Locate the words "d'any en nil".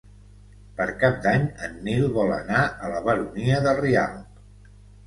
1.27-2.09